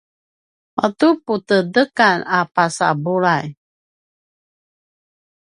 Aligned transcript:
matu 0.75 1.07
putedekan 1.25 2.17
a 2.37 2.39
pasa 2.55 2.87
bulay 3.03 3.45